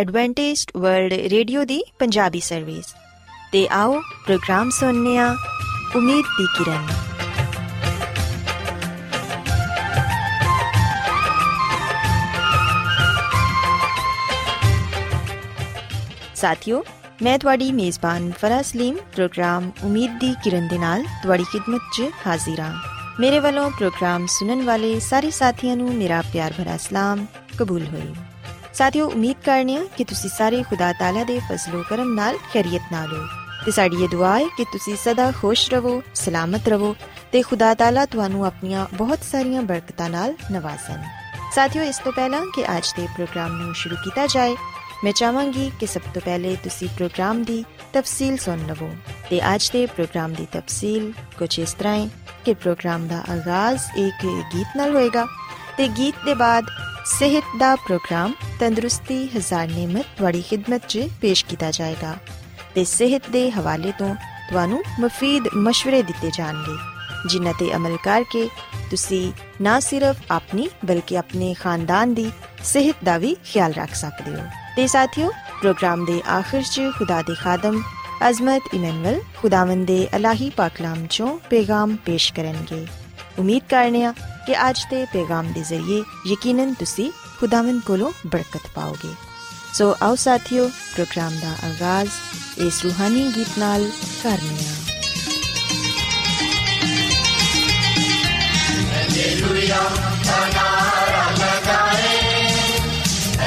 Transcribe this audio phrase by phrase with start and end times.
[0.00, 2.92] Adventist world radio دی Punjabi service
[3.52, 3.94] تے آؤ
[4.26, 6.86] پروگرام سننے امید دی کرن
[16.34, 16.80] ساتھیو
[17.20, 22.60] میں تھوڑی میزبان فرا سلیم پروگرام امید دی کرن دے نال تواڈی خدمت چ حاضر
[22.60, 22.72] ہاں
[23.18, 27.24] میرے والوں پروگرام سنن والے سارے ساتھیاں نو میرا پیار بھرا سلام
[27.56, 28.29] قبول ہوئی
[28.72, 33.12] ساتھیو، امید کرنے کہ تسی سارے خدا تعالی دے فضل و کرم نال خیریت نال
[33.12, 33.22] ہو
[33.64, 36.92] تے ساڈی یہ دعا ہے کہ تسی سدا خوش رہو، سلامت رہو
[37.30, 41.00] تے خدا تعالی تانوں اپنی بہت ساریاں برکتاں نال نوازن۔
[41.54, 44.54] ساتھیو، اس تو پہلا کہ آج دے پروگرام نو شروع کیتا جائے۔
[45.02, 48.86] میں چاہاں گی کہ سب تو پہلے تسی پروگرام دی تفصیل سن لو۔
[49.28, 52.06] تے آج دے پروگرام دی تفصیل کچھ اس طرح ہے
[52.44, 55.24] کہ پروگرام دا آغاز ایک گیت نال ہوئے گا۔
[55.80, 56.62] تے گیت دے بعد
[57.18, 62.12] صحت دا پروگرام تندرستی ہزار نعمت تواڈی خدمت چ پیش کیتا جائے گا
[62.72, 64.06] تے صحت دے حوالے تو
[64.50, 66.76] تانوں مفید مشورے دتے جان گے،
[67.30, 68.44] جنہاں تے عمل کر کے
[68.90, 69.22] تسی
[69.60, 72.28] نہ صرف اپنی بلکہ اپنے خاندان دی
[72.72, 74.44] صحت دا بھی خیال رکھ سکدے ہو۔
[74.76, 77.80] تے ساتھیو، پروگرام دے آخر چ خدا دے خادم
[78.28, 82.84] عظمت ایمنول خداوند دے الہی پاک پاکلام چوں پیغام پیش کرن گے۔
[83.38, 84.12] امید کرنے ہاں
[84.50, 89.12] کہ آج دے پیغام دے ذریعے یقیناً تسی خداوند کولو برکت پاؤ گے۔
[89.72, 92.06] سو آؤ ساتھیو، پروگرام دا آغاز
[92.56, 93.90] اس روحانی گیت نال
[94.22, 94.90] کرنے ہاں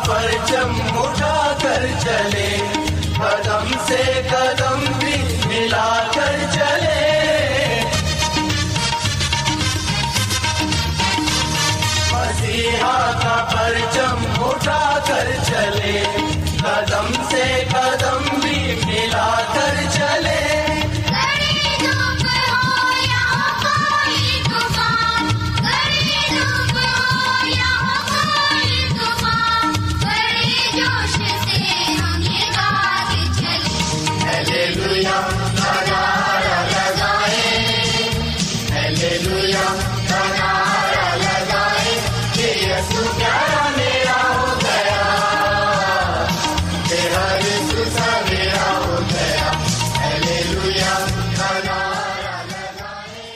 [0.06, 2.56] پرچم اٹھا کر چلے،
[3.16, 7.80] قدم سے قدم بھی ملا کر چلے۔
[12.12, 16.02] مسیحا کا پرچم اٹھا کر چلے،
[16.62, 20.31] قدم سے قدم بھی ملا کر چلے۔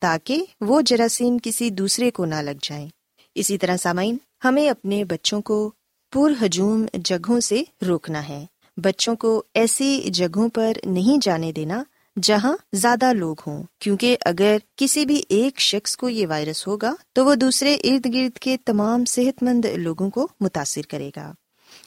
[0.00, 2.88] تاکہ وہ جراثیم کسی دوسرے کو نہ لگ جائیں۔
[3.34, 5.72] اسی طرح سامعین، ہمیں اپنے بچوں کو
[6.14, 11.82] پر ہجوم جگہوں سے روکنا ہے۔ بچوں کو ایسی جگہوں پر نہیں جانے دینا
[12.22, 17.24] جہاں زیادہ لوگ ہوں، کیونکہ اگر کسی بھی ایک شخص کو یہ وائرس ہوگا تو
[17.24, 21.32] وہ دوسرے ارد گرد کے تمام صحت مند لوگوں کو متاثر کرے گا۔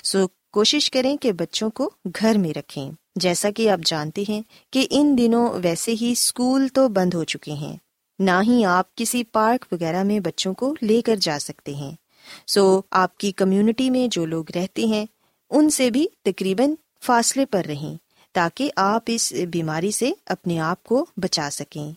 [0.03, 4.41] سو کوشش کریں کہ بچوں کو گھر میں رکھیں۔ جیسا کہ آپ جانتے ہیں
[4.71, 7.77] کہ ان دنوں ویسے ہی اسکول تو بند ہو چکے ہیں۔
[8.21, 11.91] نہ ہی آپ کسی پارک وغیرہ میں بچوں کو لے کر جا سکتے ہیں۔
[12.47, 15.05] سو آپ کی کمیونٹی میں جو لوگ رہتے ہیں،
[15.49, 16.73] ان سے بھی تقریباً
[17.03, 17.95] فاصلے پر رہیں
[18.31, 21.91] تاکہ آپ اس بیماری سے اپنے آپ کو بچا سکیں۔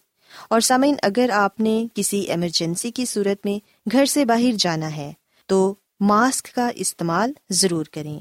[0.50, 5.12] اور سامعین، اگر آپ نے کسی ایمرجنسی کی صورت میں گھر سے باہر جانا ہے،
[5.46, 8.20] تو ماسک کا استعمال ضرور کریں۔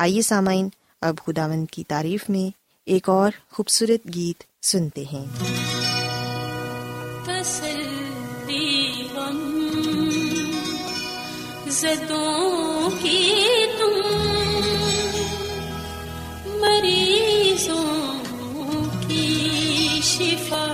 [0.00, 0.68] آئیے سامعین،
[1.00, 5.24] اب خداون کی تعریف میں ایک اور خوبصورت گیت سنتے ہیں۔
[11.68, 13.42] زدوں کی
[13.78, 14.16] تم
[16.60, 18.14] مریضوں
[19.08, 20.69] کی شفا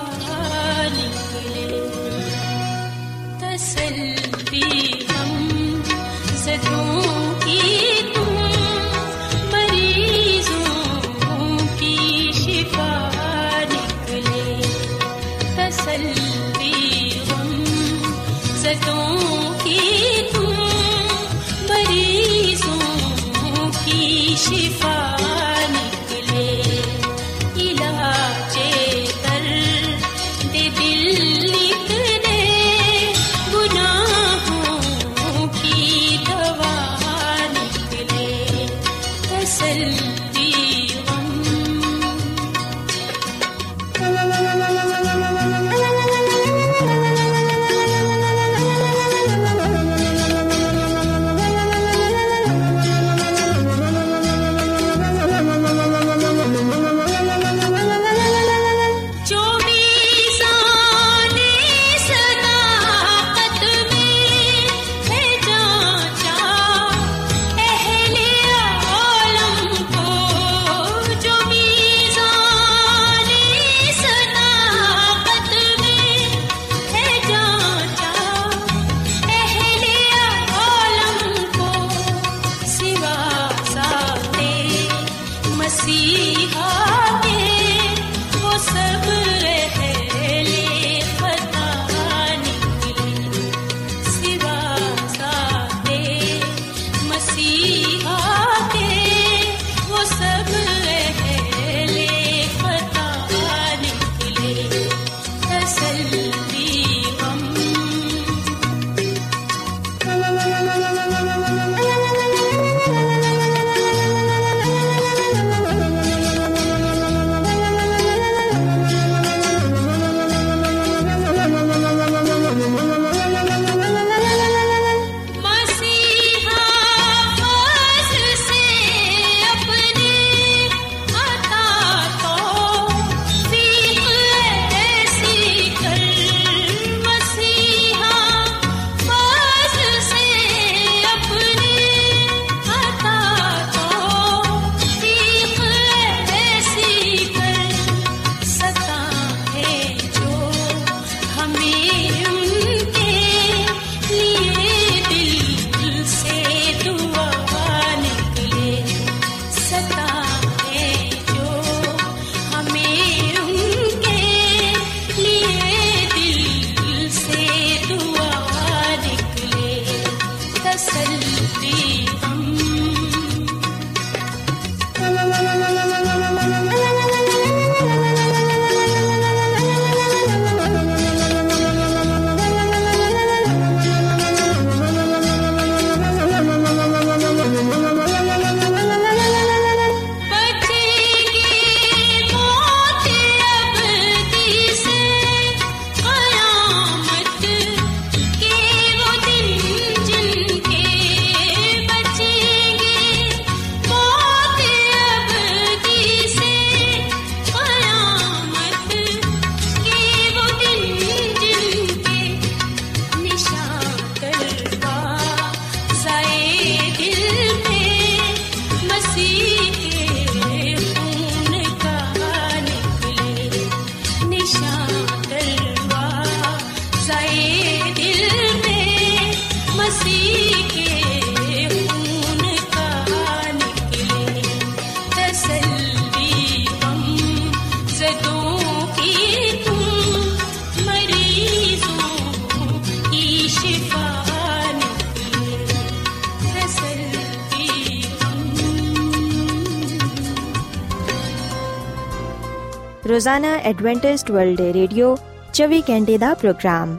[253.26, 255.14] روزانہ ایڈوینٹسٹ ورلڈ ریڈیو
[255.52, 256.96] چوبی گھنٹے دا پروگرام۔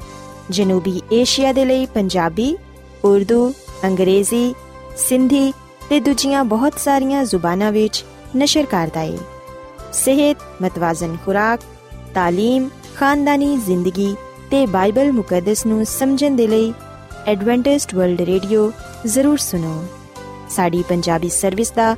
[0.50, 2.56] جنوبی ایشیا دے لئی پنجابی،
[3.04, 3.52] اردو،
[3.84, 4.52] انگریزی،
[4.98, 5.52] سندھی
[5.88, 8.04] تے دوجیاں بہت ساریاں زباناں وچ
[8.36, 9.16] نشر کردا اے۔
[9.94, 11.64] صحت، متوازن خوراک،
[12.14, 14.14] تعلیم، خاندانی زندگی
[14.50, 16.72] تے بائبل مقدس نو سمجھن دے لئی
[17.26, 18.70] ایڈوینٹسٹ ورلڈ ریڈیو
[19.06, 19.82] ضرور سنو۔
[20.50, 21.94] ساڈی پنجابی سروس دا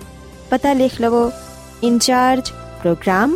[0.49, 1.29] پتہ لکھ لو۔
[1.81, 3.35] انچارج پروگرام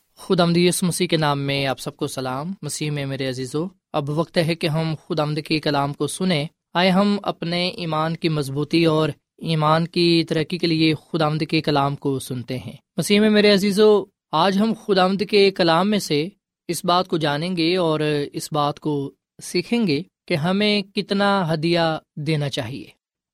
[0.27, 3.65] خدا آمد یس مسیح کے نام میں آپ سب کو سلام۔ مسیح میں میرے عزیزو،
[3.93, 8.15] اب وقت ہے کہ ہم خدا آمد کے کلام کو سنیں۔ آئے ہم اپنے ایمان
[8.15, 12.73] کی مضبوطی اور ایمان کی ترقی کے لیے خدا آمد کے کلام کو سنتے ہیں۔
[12.97, 16.27] مسیح میں میرے عزیزو، آج ہم خدا آمد کے کلام میں سے
[16.67, 17.99] اس بات کو جانیں گے اور
[18.33, 19.11] اس بات کو
[19.43, 21.79] سیکھیں گے کہ ہمیں کتنا ہدیہ
[22.15, 22.85] دینا چاہیے۔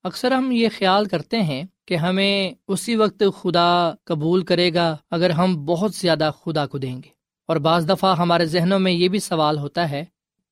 [0.04, 5.30] اکثر ہم یہ خیال کرتے ہیں کہ ہمیں اسی وقت خدا قبول کرے گا اگر
[5.30, 7.10] ہم بہت زیادہ خدا کو دیں گے۔
[7.48, 10.06] اور بعض دفعہ ہمارے ذہنوں میں یہ بھی سوال ہوتا ہے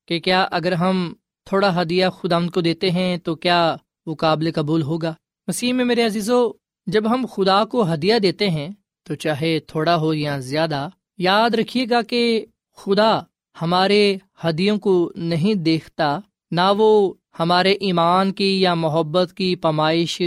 [0.08, 1.12] کہ کیا اگر ہم
[1.44, 5.14] تھوڑا ہدیہ خدا ان کو دیتے ہیں تو کیا وہ قابل قبول ہوگا؟
[5.48, 6.52] مسیح میں میرے عزیزو،
[6.86, 8.68] جب ہم خدا کو ہدیہ دیتے ہیں
[9.04, 12.46] تو چاہے تھوڑا ہو یا زیادہ، یاد رکھیے گا کہ
[12.76, 13.20] خدا
[13.62, 16.18] ہمارے ہدیوں کو نہیں دیکھتا،
[16.50, 20.22] نہ وہ ہمارے ایمان کی یا محبت کی پمائش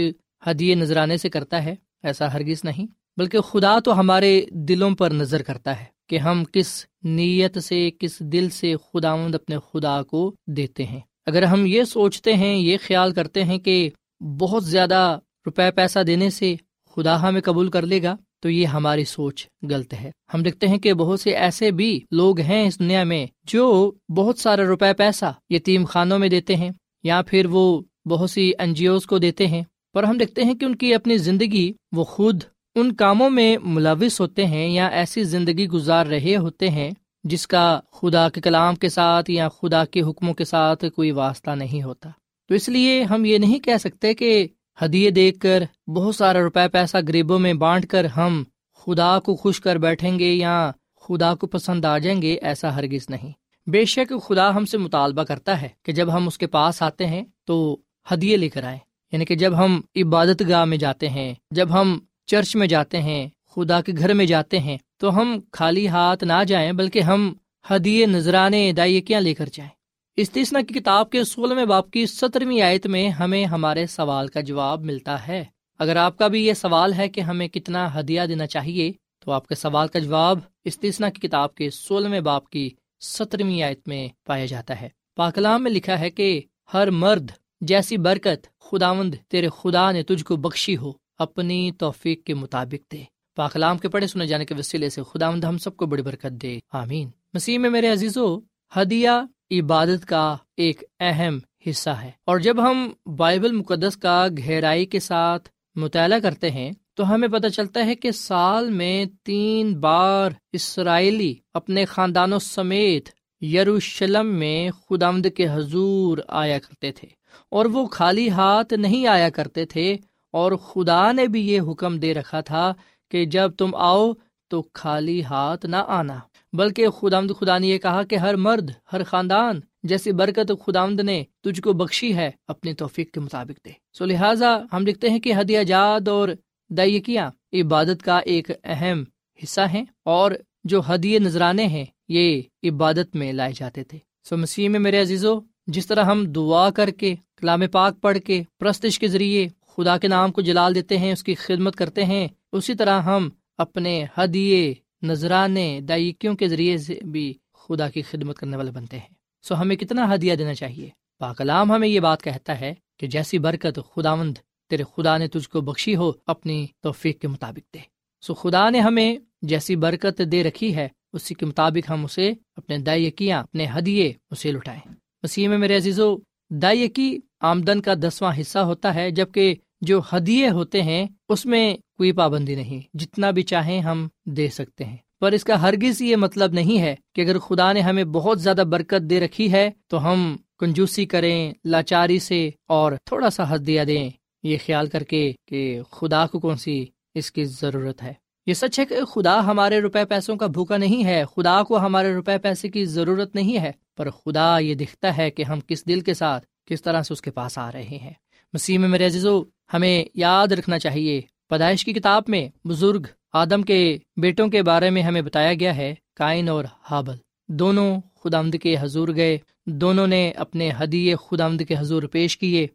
[0.46, 5.42] ہدیے نذرانے سے کرتا ہے، ایسا ہرگز نہیں، بلکہ خدا تو ہمارے دلوں پر نظر
[5.42, 10.84] کرتا ہے کہ ہم کس نیت سے، کس دل سے خداوند اپنے خدا کو دیتے
[10.84, 13.90] ہیں۔ اگر ہم یہ سوچتے ہیں، یہ خیال کرتے ہیں کہ
[14.38, 16.56] بہت زیادہ روپے پیسہ دینے سے
[16.96, 20.78] خدا ہمیں قبول کر لے گا، تو یہ ہماری سوچ غلط ہے۔ ہم دیکھتے ہیں
[20.78, 25.32] کہ بہت سے ایسے بھی لوگ ہیں اس دنیا میں جو بہت سارا روپے پیسہ
[25.50, 26.70] یتیم خانوں میں دیتے ہیں
[27.02, 29.62] یا پھر وہ بہت سی این جی اوز کو دیتے ہیں۔
[29.94, 32.42] پر ہم دیکھتے ہیں کہ ان کی اپنی زندگی وہ خود
[32.74, 36.90] ان کاموں میں ملوث ہوتے ہیں یا ایسی زندگی گزار رہے ہوتے ہیں
[37.24, 41.50] جس کا خدا کے کلام کے ساتھ یا خدا کے حکموں کے ساتھ کوئی واسطہ
[41.50, 42.10] نہیں ہوتا۔
[42.48, 44.48] تو اس لیے ہم یہ نہیں کہہ سکتے کہ
[44.84, 49.60] ہدیے دیکھ کر بہت سارا روپے پیسہ غریبوں میں بانٹ کر ہم خدا کو خوش
[49.60, 53.32] کر بیٹھیں گے یا خدا کو پسند آ جائیں گے ایسا ہرگز نہیں۔
[53.70, 57.06] بے شک خدا ہم سے مطالبہ کرتا ہے کہ جب ہم اس کے پاس آتے
[57.06, 57.76] ہیں تو
[58.12, 58.78] ہدیے لے کر آئیں۔
[59.12, 63.28] یعنی کہ جب ہم عبادت گاہ میں جاتے ہیں، جب ہم چرچ میں جاتے ہیں،
[63.50, 67.32] خدا کے گھر میں جاتے ہیں، تو ہم خالی ہاتھ نہ جائیں، بلکہ ہم
[67.70, 69.70] ہدیے نذرانے دائیکیاں لے کر جائیں۔
[70.16, 74.84] استثنا کی کتاب کے سولہویں باپ کی سترویں آیت میں ہمیں ہمارے سوال کا جواب
[74.84, 75.44] ملتا ہے۔
[75.78, 78.92] اگر آپ کا بھی یہ سوال ہے کہ ہمیں کتنا ہدیہ دینا چاہیے،
[79.24, 82.70] تو آپ کے سوال کا جواب استثنا کی کتاب کے سولہویں باپ کی
[83.00, 86.40] سترویں آیت میں پایا جاتا ہے۔ پاکلام میں لکھا ہے کہ
[86.74, 92.34] ہر مرد جیسی برکت خداوند تیرے خدا نے تجھ کو بخشی ہو، اپنی توفیق کے
[92.34, 93.02] مطابق دے۔
[93.36, 96.58] پاکلام کے پڑھے سنے جانے کے وسیلے سے خداوند ہم سب کو بڑی برکت دے۔
[96.72, 98.38] آمین۔ مسیح میں میرے عزیزو،
[98.76, 99.10] ہدیہ
[99.50, 101.38] عبادت کا ایک اہم
[101.70, 107.14] حصہ ہے۔ اور جب ہم بائبل مقدس کا گہرائی کے ساتھ مطالعہ کرتے ہیں، تو
[107.14, 113.08] ہمیں پتہ چلتا ہے کہ سال میں تین بار اسرائیلی اپنے خاندانوں سمیت
[113.44, 119.64] یروشلم میں خدامد کے حضور آیا کرتے تھے۔ اور وہ خالی ہاتھ نہیں آیا کرتے
[119.64, 119.96] تھے
[120.32, 122.72] اور خدا نے بھی یہ حکم دے رکھا تھا
[123.10, 124.12] کہ جب تم آؤ
[124.48, 126.18] تو خالی ہاتھ نہ آنا۔
[126.52, 131.24] بلکہ خدامد خدا نے یہ کہا کہ ہر مرد، ہر خاندان جیسی برکت خدامد نے
[131.40, 135.32] تجھ کو بخشی ہے، اپنی توفیق کے مطابق دے۔ سو لہٰذا ہم لکھتے ہیں کہ
[135.40, 136.28] ہدیہ جات اور
[136.70, 139.04] دائیکیاں عبادت کا ایک اہم
[139.42, 140.32] حصہ ہیں اور
[140.64, 145.40] جو ہدیے نذرانے ہیں، یہ عبادت میں لائے جاتے تھے۔ سو مسیح میں میرے عزیزو
[145.70, 150.08] جس طرح ہم دعا کر کے، کلام پاک پڑھ کے، پرستش کے ذریعے خدا کے
[150.08, 153.28] نام کو جلال دیتے ہیں، اس کی خدمت کرتے ہیں، اسی طرح ہم
[153.58, 159.14] اپنے ہدیے، نذرانے، دائیکیوں کے ذریعے سے بھی خدا کی خدمت کرنے والے بنتے ہیں۔
[159.42, 163.80] سو ہمیں کتنا ہدیہ دینا چاہیے؟ پاکلام ہمیں یہ بات کہتا ہے کہ جیسی برکت
[163.94, 167.78] خداوند تیرے خدا نے تجھ کو بخشی ہو، اپنی توفیق کے مطابق دے۔
[168.20, 172.78] سو خدا نے ہمیں جیسی برکت دے رکھی ہے، اسی کے مطابق ہم اسے اپنے
[172.78, 176.16] دائیکیاں، اپنے ہدیے اسے لٹائیں۔ مسیح میں میرے عزیزو
[176.50, 182.12] دائیکی آمدن کا دسواں حصہ ہوتا ہے، جبکہ جو ہدیے ہوتے ہیں، اس میں کوئی
[182.12, 186.52] پابندی نہیں، جتنا بھی چاہیں ہم دے سکتے ہیں۔ پر اس کا ہرگز یہ مطلب
[186.52, 190.36] نہیں ہے کہ اگر خدا نے ہمیں بہت زیادہ برکت دے رکھی ہے، تو ہم
[190.58, 194.10] کنجوسی کریں، لاچاری سے اور تھوڑا سا ہدیہ دیں۔
[194.42, 198.12] یہ خیال کر کے کہ خدا کو کون سی اس کی ضرورت ہے۔
[198.50, 202.14] یہ سچ ہے کہ خدا ہمارے روپے پیسوں کا بھوکا نہیں ہے، خدا کو ہمارے
[202.14, 206.00] روپے پیسے کی ضرورت نہیں ہے، پر خدا یہ دکھتا ہے کہ ہم کس دل
[206.00, 208.12] کے ساتھ کس طرح سے اس کے پاس آ رہے ہیں۔
[208.54, 209.40] مسیح میں میرے عزیزو،
[209.74, 215.02] ہمیں یاد رکھنا چاہیے، پیدائش کی کتاب میں بزرگ آدم کے بیٹوں کے بارے میں
[215.02, 217.16] ہمیں بتایا گیا ہے، کائن اور حابل
[217.48, 222.38] دونوں خدا آمد کے حضور گئے، دونوں نے اپنے ہدیے خدا آمد کے حضور پیش
[222.38, 222.66] کیے،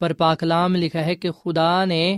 [0.00, 2.16] پر پاکلام لکھا ہے کہ خدا نے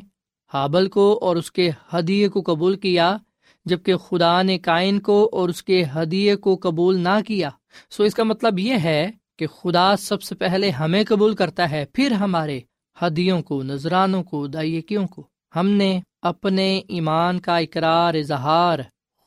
[0.55, 3.17] حابل کو اور اس کے ہدیے کو قبول کیا،
[3.65, 7.51] جبکہ خدا نے کائن کو اور اس کے ہدیے کو قبول نہ کیا۔
[7.91, 11.85] سو اس کا مطلب یہ ہے کہ خدا سب سے پہلے ہمیں قبول کرتا ہے،
[11.93, 12.61] پھر ہمارے
[13.03, 18.79] ہدیوں کو، نذرانوں کو، دائیکیوں کو۔ ہم نے اپنے ایمان کا اقرار، اظہار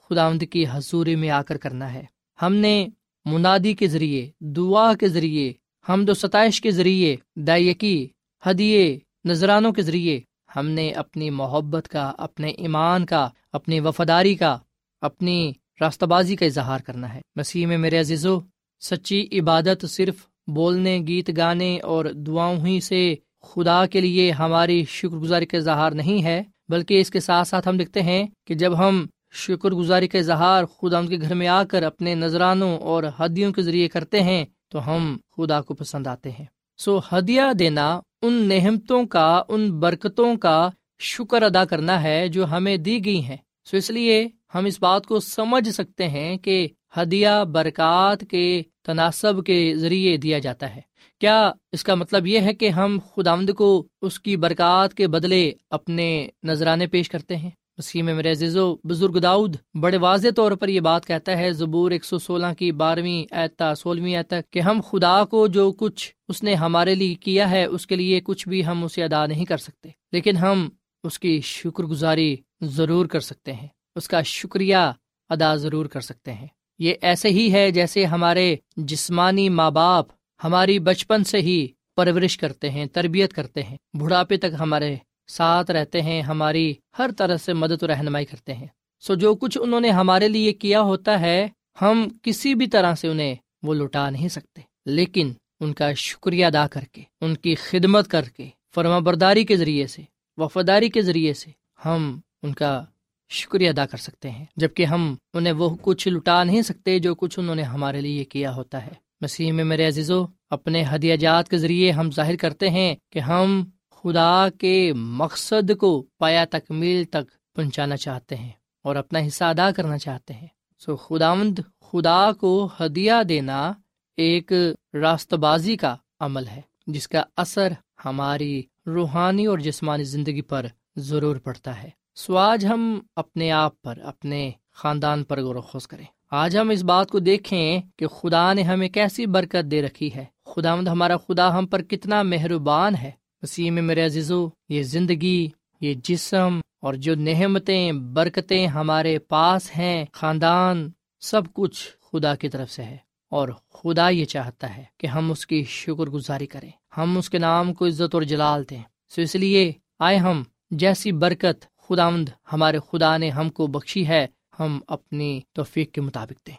[0.10, 2.04] خدا کی حضوری میں آ کر کرنا ہے۔
[2.42, 2.88] ہم نے
[3.26, 5.54] منادی کے ذریعے، دعا کے ذریعے
[5.90, 8.08] ہم دو ستائش کے ذریعے، دائیکی،
[8.46, 10.20] ہدیے، نذرانوں کے ذریعے
[10.58, 14.58] ہم نے اپنی محبت کا، اپنے ایمان کا، اپنی وفاداری کا،
[15.02, 18.39] اپنی راستہ بازی کا اظہار کرنا ہے۔ مسیح میں میرے عزیزو،
[18.82, 20.15] سچی عبادت صرف
[20.48, 25.91] بولنے، گیت گانے اور دعاؤں ہی سے خدا کے لیے ہماری شکر گزاری کا اظہار
[25.91, 30.08] نہیں ہے، بلکہ اس کے ساتھ ساتھ ہم دیکھتے ہیں کہ جب ہم شکر گزاری
[30.08, 33.88] کا اظہار خدا ان کے گھر میں آ کر اپنے نذرانوں اور ہدیوں کے ذریعے
[33.88, 36.46] کرتے ہیں، تو ہم خدا کو پسند آتے ہیں۔
[36.78, 42.77] سو ہدیہ دینا ان نعمتوں کا، ان برکتوں کا شکر ادا کرنا ہے جو ہمیں
[42.77, 43.38] دی گئی ہیں۔
[43.71, 49.45] سو اس لیے ہم اس بات کو سمجھ سکتے ہیں کہ ہدیہ برکات کے تناسب
[49.45, 50.82] کے ذریعے دیا جاتا ہے۔
[51.19, 55.51] کیا اس کا مطلب یہ ہے کہ ہم خدا کو اس کی برکات کے بدلے
[55.69, 60.52] اپنے نذرانے پیش کرتے ہیں؟ مسیح میں میرے عزیز و بزرگ داؤد، بڑے واضح طور
[60.52, 64.60] پر یہ بات کہتا ہے، زبور ایک سو سولہ کی بارہویں ایتا سولہویں ایتا کہ
[64.60, 68.48] ہم خدا کو جو کچھ اس نے ہمارے لیے کیا ہے، اس کے لیے کچھ
[68.48, 70.70] بھی ہم اسے ادا نہیں کر سکتے۔ لیکن ہم
[71.04, 74.92] اس کی شکر گزاری ضرور کر سکتے ہیں، اس کا شکریہ
[75.30, 76.48] ادا ضرور کر سکتے ہیں۔
[76.80, 80.06] یہ ایسے ہی ہے جیسے ہمارے جسمانی ماں باپ
[80.44, 84.96] ہماری بچپن سے ہی پرورش کرتے ہیں، تربیت کرتے ہیں۔ بڑھاپے تک ہمارے
[85.28, 88.68] ساتھ رہتے ہیں، ہماری ہر طرح سے مدد و رہنمائی کرتے ہیں۔
[89.00, 91.48] سو جو کچھ انہوں نے ہمارے لیے کیا ہوتا ہے،
[91.82, 96.68] ہم کسی بھی طرح سے انہیں وہ لٹا نہیں سکتے۔ لیکن ان کا شکریہ ادا
[96.68, 100.02] کر کے، ان کی خدمت کر کے، فرما برداری کے ذریعے سے،
[100.38, 101.52] وفاداری کے ذریعے سے
[101.86, 102.84] ہم ان کا
[103.30, 107.40] شکریہ ادا کر سکتے ہیں۔ جبکہ ہم انہیں وہ کچھ لٹا نہیں سکتے جو کچھ
[107.40, 111.58] انہوں نے ہمارے لیے کیا ہوتا ہے۔ مسیح میں میرے عزیزو، اپنے ہدیہ جات کے
[111.58, 113.66] ذریعے ہم ظاہر کرتے ہیں کہ ہم
[114.08, 118.52] خدا کے مقصد کو پایا تکمیل تک پہنچانا چاہتے ہیں
[118.84, 120.48] اور اپنا حصہ ادا کرنا چاہتے ہیں۔
[120.80, 123.74] سو خداوند خدا کو ہدیہ دینا
[124.17, 124.52] ایک
[124.93, 127.74] راست بازی کا عمل ہے، جس کا اثر
[128.06, 130.65] ہماری روحانی اور جسمانی زندگی پر
[130.96, 135.88] ضرور پڑتا ہے۔ سو آج ہم اپنے آپ پر، اپنے خاندان پر غور و خوض
[135.88, 140.15] کریں۔ آج ہم اس بات کو دیکھیں کہ خدا نے ہمیں کیسی برکت دے رکھی
[140.15, 143.12] ہے۔ خدا مند ہمارا خدا ہم پر کتنا مہربان ہے۔
[143.43, 145.50] وسیم میں میرے عزیزو، یہ زندگی،
[145.82, 152.71] یہ جسم اور جو نعمتیں، برکتیں ہمارے پاس ہیں، خاندان، سب کچھ خدا کی طرف
[152.71, 152.97] سے ہے۔
[153.30, 157.38] اور خدا یہ چاہتا ہے کہ ہم اس کی شکر گزاری کریں۔ ہم اس کے
[157.38, 162.10] نام کو عزت اور جلال دیں۔ سو اس لیے آئے ہم، جیسی برکت خدا
[162.54, 164.28] ہمارے خدا نے ہم کو بخشی ہے،
[164.60, 166.56] ہم اپنی توفیق کے مطابق دیں۔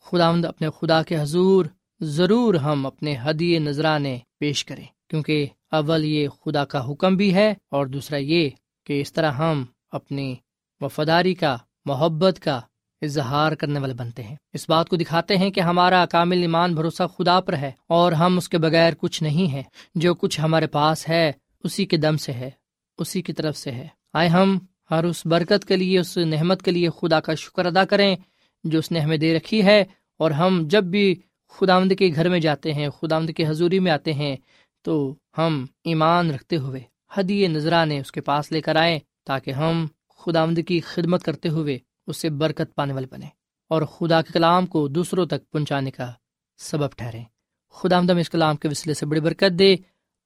[0.00, 1.66] خدا اپنے خدا کے حضور
[2.00, 7.54] ضرور ہم اپنے ہدیے نذرانے پیش کریں۔ کیونکہ اول یہ خدا کا حکم بھی ہے
[7.70, 8.48] اور دوسرا یہ
[8.86, 10.34] کہ اس طرح ہم اپنی
[10.80, 12.60] وفاداری کا، محبت کا
[13.02, 17.02] اظہار کرنے والے بنتے ہیں۔ اس بات کو دکھاتے ہیں کہ ہمارا کامل ایمان بھروسہ
[17.18, 19.62] خدا پر ہے اور ہم اس کے بغیر کچھ نہیں ہے
[19.94, 21.32] جو کچھ ہمارے پاس ہے،
[21.64, 22.50] اسی کے دم سے ہے،
[22.98, 24.58] اسی کی طرف سے ہے۔ آئے ہم
[24.90, 28.16] ہر اس برکت کے لیے، اس نحمت کے لیے خدا کا شکر ادا کریں
[28.64, 29.84] جو اس نے ہمیں دے رکھی ہے۔
[30.18, 31.14] اور ہم جب بھی
[31.48, 34.36] خدا آمد کے گھر میں جاتے ہیں خدا آمد کی حضوری میں آتے ہیں
[34.82, 36.80] تو ہم ایمان رکھتے ہوئے
[37.12, 39.86] حدی نذرانے اس کے پاس لے کر آئیں تاکہ ہم
[40.18, 43.26] خدا آمد کی خدمت کرتے ہوئے اس سے برکت پانے والے بنے
[43.68, 46.12] اور خدا کے کلام کو دوسروں تک پہنچانے کا
[46.58, 47.24] سبب ٹھہریں۔
[47.70, 49.76] خدا آمدم اس کلام کے وسیلے سے بڑی برکت دے۔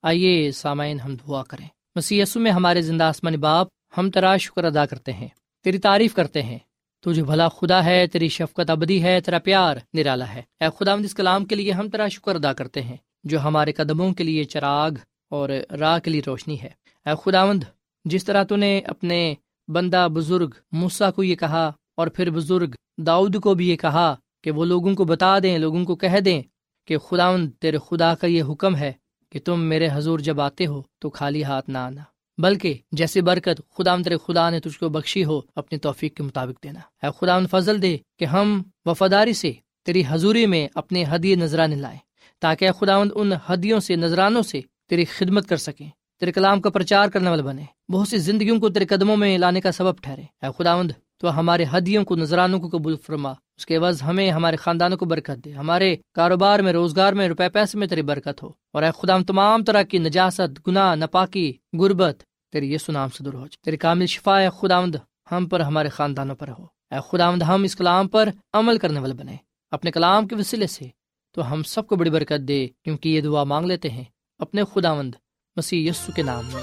[0.03, 3.67] آئیے سامعین، ہم دعا کریں۔ مسی میں ہمارے زندہ آسمانی باپ،
[3.99, 5.29] ہم تیرا شکر ادا کرتے ہیں۔
[5.65, 6.59] تیری تعریف کرتے ہیں۔
[7.01, 11.15] تجھے بھلا خدا ہے، تیری شفقت ابدی ہے، تیرا پیار نرالا ہے۔ اے خدا اس
[11.15, 14.91] کلام کے لیے ہم تیرا شکر ادا کرتے ہیں۔ جو ہمارے قدموں کے لیے چراغ
[15.31, 15.49] اور
[15.81, 16.71] راہ کے لیے روشنی ہے۔
[17.07, 17.65] اے خداوند،
[18.05, 19.35] جس طرح تو نے اپنے
[19.69, 24.51] بندہ بزرگ موسا کو یہ کہا اور پھر بزرگ داؤد کو بھی یہ کہا کہ
[24.51, 26.43] وہ لوگوں کو بتا دیں، لوگوں کو کہہ دیں
[26.87, 28.93] کہ خداوند، تیرے خدا کا یہ حکم ہے
[29.31, 32.03] کہ تم میرے حضور جب آتے ہو تو خالی ہاتھ نہ آنا،
[32.39, 36.65] بلکہ جیسی برکت خدا تیرے خدا نے تجھ کو بخشی ہو، اپنی توفیق کے مطابق
[36.65, 39.53] دینا۔ اے خدا فضل دے کہ ہم وفاداری سے
[39.85, 41.99] تیری حضوری میں اپنے ہدی نذرانے لائیں۔
[42.41, 47.09] تاکہ خداوند ان ہدیوں سے، نذرانوں سے تیری خدمت کر سکیں، تیرے کلام کا پرچار
[47.09, 50.47] کرنے والے بنے۔ بہت سی زندگیوں کو تیرے قدموں میں لانے کا سبب ٹھہرے۔ اے
[50.59, 54.99] خداوند، تو ہمارے ہدیوں کو، نذرانوں کو قبول فرما۔ اس کے عوض ہمیں، ہمارے خاندانوں
[54.99, 58.83] کو برکت دے۔ ہمارے کاروبار میں، روزگار میں روپے پیسے میں تیری برکت ہو۔ اور
[58.83, 62.23] اے خدا تمام طرح کی نجاست، گناہ نپاکی غربت
[62.53, 64.95] تیری یہ سنام سے دور ہو۔ جائے تیری کامل شفا ہے خداوند،
[65.33, 69.15] ہم پر، ہمارے خاندانوں پر ہو۔ اے خداوند، ہم اس کلام پر عمل کرنے والے
[69.15, 69.37] بنے۔
[69.71, 70.89] اپنے کلام کے وسیلے سے
[71.37, 74.05] تو ہم سب کو بڑی برکت دے، کیونکہ یہ دعا مانگ لیتے ہیں۔
[74.39, 75.15] اپنے خداوند
[75.57, 76.63] مسیح یسو کے نام میں۔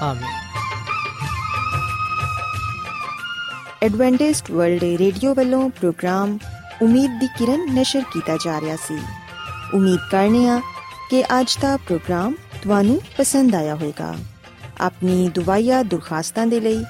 [0.00, 0.34] آمین۔
[3.80, 6.36] ایڈوینٹسٹ ورلڈ ریڈیو والوں، پروگرام
[6.80, 8.94] امید دی کرن نشر کیتا جا رہا سی۔
[9.72, 10.58] امید کرنے ہاں
[11.10, 14.12] کہ اج دا پروگرام تانوں پسند آیا ہوئے گا
[14.78, 16.82] اپنی دعائیا درخواستاں دے لئی